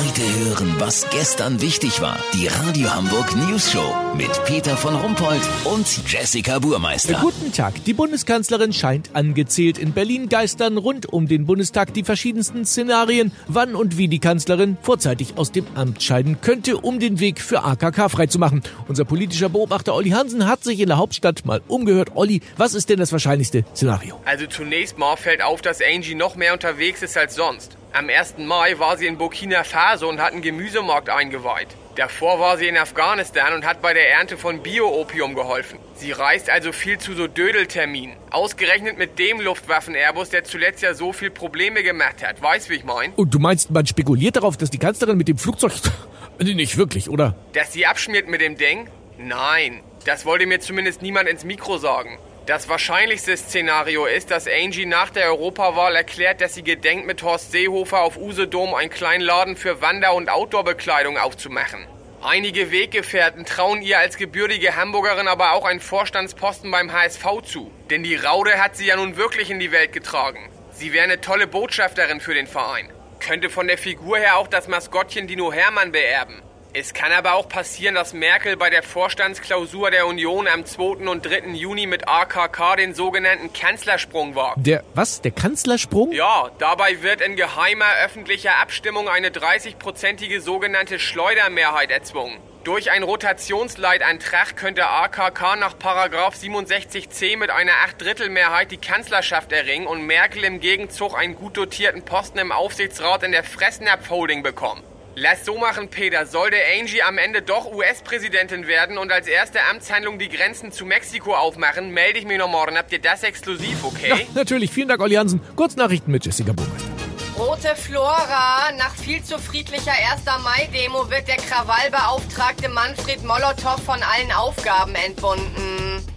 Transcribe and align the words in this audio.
Heute 0.00 0.22
hören, 0.22 0.76
was 0.78 1.10
gestern 1.10 1.60
wichtig 1.60 2.00
war. 2.00 2.18
Die 2.32 2.46
Radio 2.46 2.88
Hamburg 2.94 3.36
News 3.36 3.70
Show 3.70 3.94
mit 4.16 4.30
Peter 4.46 4.74
von 4.74 4.94
Rumpold 4.94 5.42
und 5.64 5.86
Jessica 6.10 6.58
Burmeister. 6.58 7.18
Guten 7.20 7.52
Tag. 7.52 7.84
Die 7.84 7.92
Bundeskanzlerin 7.92 8.72
scheint 8.72 9.14
angezählt. 9.14 9.76
In 9.76 9.92
Berlin 9.92 10.30
geistern 10.30 10.78
rund 10.78 11.04
um 11.04 11.28
den 11.28 11.44
Bundestag 11.44 11.92
die 11.92 12.02
verschiedensten 12.02 12.64
Szenarien, 12.64 13.32
wann 13.46 13.74
und 13.74 13.98
wie 13.98 14.08
die 14.08 14.20
Kanzlerin 14.20 14.78
vorzeitig 14.80 15.36
aus 15.36 15.52
dem 15.52 15.66
Amt 15.74 16.02
scheiden 16.02 16.40
könnte, 16.40 16.78
um 16.78 16.98
den 16.98 17.20
Weg 17.20 17.38
für 17.38 17.62
AKK 17.62 18.08
freizumachen. 18.08 18.62
Unser 18.88 19.04
politischer 19.04 19.50
Beobachter 19.50 19.94
Olli 19.94 20.10
Hansen 20.10 20.46
hat 20.46 20.64
sich 20.64 20.80
in 20.80 20.88
der 20.88 20.96
Hauptstadt 20.96 21.44
mal 21.44 21.60
umgehört. 21.68 22.12
Olli, 22.14 22.40
was 22.56 22.72
ist 22.72 22.88
denn 22.88 23.00
das 23.00 23.12
wahrscheinlichste 23.12 23.66
Szenario? 23.74 24.18
Also 24.24 24.46
zunächst 24.46 24.96
mal 24.96 25.16
fällt 25.16 25.42
auf, 25.42 25.60
dass 25.60 25.80
Angie 25.82 26.14
noch 26.14 26.36
mehr 26.36 26.54
unterwegs 26.54 27.02
ist 27.02 27.18
als 27.18 27.34
sonst. 27.34 27.76
Am 27.92 28.08
1. 28.08 28.38
Mai 28.38 28.78
war 28.78 28.96
sie 28.96 29.08
in 29.08 29.18
Burkina 29.18 29.64
Faso 29.64 30.08
und 30.08 30.20
hat 30.20 30.32
einen 30.32 30.42
Gemüsemarkt 30.42 31.10
eingeweiht. 31.10 31.66
Davor 31.96 32.38
war 32.38 32.56
sie 32.56 32.68
in 32.68 32.76
Afghanistan 32.76 33.52
und 33.52 33.66
hat 33.66 33.82
bei 33.82 33.92
der 33.92 34.08
Ernte 34.12 34.36
von 34.36 34.62
Bio-Opium 34.62 35.34
geholfen. 35.34 35.80
Sie 35.96 36.12
reist 36.12 36.50
also 36.50 36.70
viel 36.70 36.98
zu 36.98 37.14
so 37.14 37.26
Dödelterminen. 37.26 38.14
Ausgerechnet 38.30 38.96
mit 38.96 39.18
dem 39.18 39.40
Luftwaffen-Airbus, 39.40 40.30
der 40.30 40.44
zuletzt 40.44 40.82
ja 40.82 40.94
so 40.94 41.12
viel 41.12 41.30
Probleme 41.30 41.82
gemacht 41.82 42.24
hat. 42.24 42.40
Weißt, 42.40 42.70
wie 42.70 42.74
ich 42.74 42.84
mein? 42.84 43.12
Und 43.14 43.34
du 43.34 43.40
meinst, 43.40 43.72
man 43.72 43.84
spekuliert 43.84 44.36
darauf, 44.36 44.56
dass 44.56 44.70
die 44.70 44.78
Kanzlerin 44.78 45.16
mit 45.16 45.26
dem 45.26 45.36
Flugzeug... 45.38 45.72
Nicht 46.38 46.76
wirklich, 46.76 47.10
oder? 47.10 47.34
Dass 47.54 47.72
sie 47.72 47.86
abschmiert 47.86 48.28
mit 48.28 48.40
dem 48.40 48.56
Ding? 48.56 48.88
Nein. 49.18 49.82
Das 50.04 50.24
wollte 50.24 50.46
mir 50.46 50.60
zumindest 50.60 51.02
niemand 51.02 51.28
ins 51.28 51.44
Mikro 51.44 51.76
sagen. 51.76 52.18
Das 52.50 52.68
wahrscheinlichste 52.68 53.36
Szenario 53.36 54.06
ist, 54.06 54.32
dass 54.32 54.48
Angie 54.48 54.84
nach 54.84 55.10
der 55.10 55.26
Europawahl 55.26 55.94
erklärt, 55.94 56.40
dass 56.40 56.52
sie 56.56 56.64
gedenkt, 56.64 57.06
mit 57.06 57.22
Horst 57.22 57.52
Seehofer 57.52 58.00
auf 58.00 58.16
Usedom 58.16 58.74
einen 58.74 58.90
kleinen 58.90 59.22
Laden 59.22 59.54
für 59.54 59.80
Wander- 59.80 60.14
und 60.14 60.28
Outdoorbekleidung 60.28 61.16
aufzumachen. 61.16 61.86
Einige 62.24 62.72
Weggefährten 62.72 63.44
trauen 63.44 63.82
ihr 63.82 64.00
als 64.00 64.16
gebürtige 64.16 64.74
Hamburgerin 64.74 65.28
aber 65.28 65.52
auch 65.52 65.64
einen 65.64 65.78
Vorstandsposten 65.78 66.72
beim 66.72 66.92
HSV 66.92 67.24
zu. 67.44 67.70
Denn 67.88 68.02
die 68.02 68.16
Raude 68.16 68.60
hat 68.60 68.74
sie 68.74 68.86
ja 68.86 68.96
nun 68.96 69.16
wirklich 69.16 69.48
in 69.50 69.60
die 69.60 69.70
Welt 69.70 69.92
getragen. 69.92 70.50
Sie 70.72 70.92
wäre 70.92 71.04
eine 71.04 71.20
tolle 71.20 71.46
Botschafterin 71.46 72.18
für 72.18 72.34
den 72.34 72.48
Verein. 72.48 72.90
Könnte 73.20 73.48
von 73.48 73.68
der 73.68 73.78
Figur 73.78 74.18
her 74.18 74.38
auch 74.38 74.48
das 74.48 74.66
Maskottchen 74.66 75.28
Dino 75.28 75.52
Hermann 75.52 75.92
beerben. 75.92 76.42
Es 76.72 76.94
kann 76.94 77.10
aber 77.10 77.34
auch 77.34 77.48
passieren, 77.48 77.96
dass 77.96 78.12
Merkel 78.12 78.56
bei 78.56 78.70
der 78.70 78.84
Vorstandsklausur 78.84 79.90
der 79.90 80.06
Union 80.06 80.46
am 80.46 80.64
2. 80.64 81.08
und 81.08 81.26
3. 81.26 81.48
Juni 81.54 81.86
mit 81.86 82.06
AKK 82.06 82.76
den 82.76 82.94
sogenannten 82.94 83.52
Kanzlersprung 83.52 84.36
wagt. 84.36 84.64
Der, 84.64 84.84
was? 84.94 85.20
Der 85.20 85.32
Kanzlersprung? 85.32 86.12
Ja, 86.12 86.50
dabei 86.58 87.02
wird 87.02 87.22
in 87.22 87.34
geheimer 87.34 87.90
öffentlicher 88.04 88.58
Abstimmung 88.58 89.08
eine 89.08 89.30
30-prozentige 89.30 90.40
sogenannte 90.40 91.00
Schleudermehrheit 91.00 91.90
erzwungen. 91.90 92.38
Durch 92.62 92.92
einen 92.92 93.04
Rotationsleitantrag 93.04 94.54
könnte 94.54 94.86
AKK 94.86 95.56
nach 95.56 95.74
67c 95.74 97.36
mit 97.36 97.50
einer 97.50 97.72
Achtdrittelmehrheit 97.84 98.70
die 98.70 98.76
Kanzlerschaft 98.76 99.50
erringen 99.50 99.88
und 99.88 100.06
Merkel 100.06 100.44
im 100.44 100.60
Gegenzug 100.60 101.18
einen 101.18 101.34
gut 101.34 101.56
dotierten 101.56 102.04
Posten 102.04 102.38
im 102.38 102.52
Aufsichtsrat 102.52 103.24
in 103.24 103.32
der 103.32 103.42
Fressnapf 103.42 104.08
Holding 104.08 104.44
bekommen. 104.44 104.82
Lass 105.22 105.44
so 105.44 105.58
machen, 105.58 105.88
Peter. 105.90 106.24
Sollte 106.24 106.56
Angie 106.78 107.02
am 107.02 107.18
Ende 107.18 107.42
doch 107.42 107.70
US-Präsidentin 107.70 108.66
werden 108.66 108.96
und 108.96 109.12
als 109.12 109.28
erste 109.28 109.58
Amtshandlung 109.70 110.18
die 110.18 110.30
Grenzen 110.30 110.72
zu 110.72 110.86
Mexiko 110.86 111.34
aufmachen, 111.34 111.90
melde 111.90 112.18
ich 112.18 112.24
mich 112.24 112.38
noch 112.38 112.48
morgen. 112.48 112.78
Habt 112.78 112.90
ihr 112.90 113.02
das 113.02 113.22
exklusiv, 113.22 113.84
okay? 113.84 114.08
Ja, 114.08 114.16
natürlich. 114.32 114.70
Vielen 114.70 114.88
Dank, 114.88 115.02
Olli 115.02 115.16
Hansen. 115.16 115.42
Kurznachrichten 115.56 116.10
mit 116.10 116.24
Jessica 116.24 116.54
Burmeister. 116.54 116.88
Rote 117.36 117.76
Flora. 117.76 118.72
Nach 118.78 118.94
viel 118.94 119.22
zu 119.22 119.38
friedlicher 119.38 119.92
1. 119.92 120.24
Mai-Demo 120.42 121.10
wird 121.10 121.28
der 121.28 121.36
Krawallbeauftragte 121.36 122.70
Manfred 122.70 123.22
Molotow 123.22 123.78
von 123.84 124.02
allen 124.02 124.32
Aufgaben 124.32 124.94
entbunden. 124.94 126.09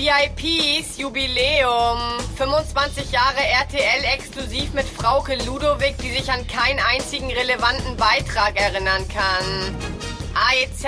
VIPs 0.00 0.96
Jubiläum. 0.96 1.98
25 2.36 3.12
Jahre 3.12 3.44
RTL 3.60 4.04
exklusiv 4.14 4.72
mit 4.72 4.86
Frauke 4.86 5.36
Ludovic, 5.44 5.98
die 5.98 6.10
sich 6.10 6.30
an 6.32 6.46
keinen 6.46 6.78
einzigen 6.78 7.30
relevanten 7.30 7.98
Beitrag 7.98 8.58
erinnern 8.58 9.06
kann. 9.08 9.76
AEZ, 10.32 10.86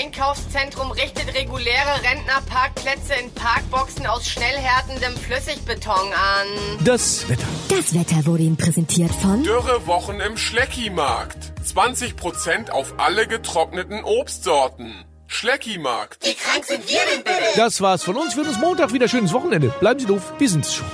Einkaufszentrum, 0.00 0.90
richtet 0.90 1.34
reguläre 1.34 2.02
Rentnerparkplätze 2.02 3.12
in 3.22 3.30
Parkboxen 3.32 4.06
aus 4.06 4.26
schnell 4.26 4.56
härtendem 4.56 5.14
Flüssigbeton 5.18 5.92
an. 6.14 6.46
Das 6.82 7.28
Wetter. 7.28 7.46
Das 7.68 7.92
Wetter 7.92 8.24
wurde 8.24 8.44
Ihnen 8.44 8.56
präsentiert 8.56 9.12
von 9.12 9.42
Dürrewochen 9.42 10.20
im 10.20 10.38
Schleckimarkt. 10.38 11.52
20% 11.62 12.70
auf 12.70 12.94
alle 12.96 13.26
getrockneten 13.26 14.02
Obstsorten. 14.02 15.04
Schleckimarkt. 15.36 16.24
Wie 16.24 16.32
krank 16.32 16.64
sind 16.64 16.88
wir 16.88 17.00
denn 17.12 17.22
bitte? 17.22 17.56
Das 17.56 17.82
war's 17.82 18.02
von 18.02 18.16
uns. 18.16 18.36
Wir 18.36 18.48
uns 18.48 18.58
Montag 18.58 18.94
wieder 18.94 19.06
schönes 19.06 19.34
Wochenende. 19.34 19.68
Bleiben 19.80 20.00
Sie 20.00 20.06
doof. 20.06 20.32
Wir 20.38 20.48
sind's 20.48 20.74
schon. 20.74 20.86